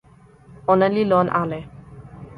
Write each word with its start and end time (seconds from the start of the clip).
ona 0.71 0.87
li 0.95 1.03
lon 1.11 1.27
ale. 1.41 1.59